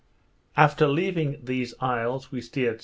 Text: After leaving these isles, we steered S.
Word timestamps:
After 0.57 0.87
leaving 0.87 1.41
these 1.45 1.75
isles, 1.79 2.31
we 2.31 2.41
steered 2.41 2.77
S. 2.77 2.79